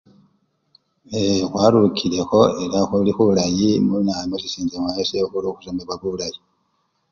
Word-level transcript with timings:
Ee! 1.19 1.41
khwarukilekho 1.51 2.41
elakhuli 2.63 3.11
khulayi 3.17 3.69
muna! 3.87 4.13
musisincha 4.29 4.77
syefwe 5.09 5.27
khulikhusomebwa 5.31 5.95
bulayi. 6.01 6.39